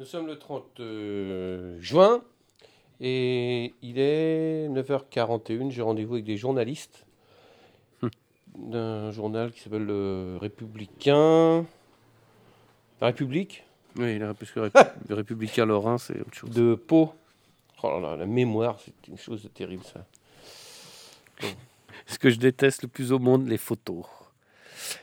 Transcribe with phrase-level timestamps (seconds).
[0.00, 2.22] Nous sommes le 30 euh, juin
[3.02, 5.70] et il est 9h41.
[5.70, 7.04] J'ai rendez-vous avec des journalistes
[8.56, 11.66] d'un journal qui s'appelle Le Républicain.
[13.02, 13.62] La République
[13.96, 16.48] Oui, là, parce que Rép- le Républicain Lorrain, c'est autre chose.
[16.50, 17.12] de Pau.
[17.82, 20.06] Oh là là, la mémoire, c'est une chose de terrible ça.
[22.06, 24.06] Ce que je déteste le plus au monde, les photos.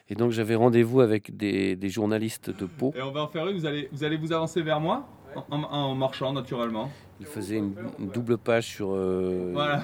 [0.10, 2.94] Et donc j'avais rendez-vous avec des, des journalistes de Pau.
[2.96, 5.44] Et on va en faire une, vous allez vous, allez vous avancer vers moi en,
[5.52, 6.90] en- en marchant naturellement.
[7.20, 9.84] Ils faisaient une, une double page sur euh, Voilà.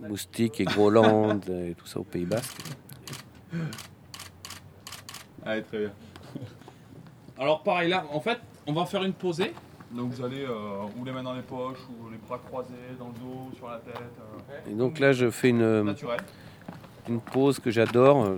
[0.00, 2.56] Moustique et Groland et tout ça au Pays Basque.
[5.44, 5.92] Allez, très bien.
[7.38, 9.52] Alors pareil là, en fait, on va en faire une posée.
[9.92, 13.08] Donc vous allez euh, ou les mains dans les poches, ou les bras croisés dans
[13.08, 13.96] le dos, sur la tête.
[13.98, 16.20] euh, Et donc là, je fais une, naturel.
[17.08, 18.36] une pause que j'adore.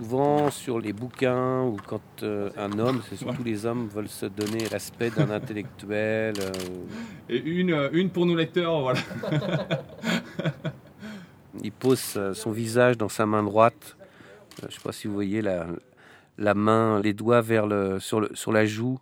[0.00, 4.24] Souvent sur les bouquins ou quand euh, un homme, c'est surtout les hommes, veulent se
[4.24, 6.36] donner l'aspect d'un intellectuel.
[6.40, 6.52] euh,
[7.28, 8.98] Et une, euh, une pour nos lecteurs, voilà.
[11.62, 13.98] il pose son visage dans sa main droite.
[14.62, 15.66] Je ne sais pas si vous voyez la,
[16.38, 18.98] la main, les doigts vers le, sur, le, sur la joue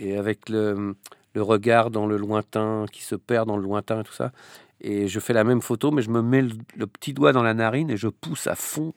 [0.00, 0.96] et avec le,
[1.34, 4.32] le regard dans le lointain qui se perd dans le lointain et tout ça.
[4.80, 7.44] Et je fais la même photo, mais je me mets le, le petit doigt dans
[7.44, 8.92] la narine et je pousse à fond.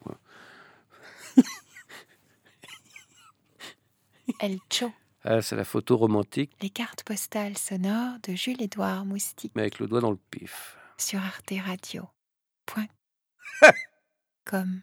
[4.42, 4.92] El Cho,
[5.24, 9.86] Ah, c'est la photo romantique, les cartes postales sonores de Jules-Édouard Moustique mais avec le
[9.88, 10.78] doigt dans le pif.
[10.98, 12.08] sur Arte Radio.
[12.66, 12.88] Point.
[14.46, 14.82] Comme.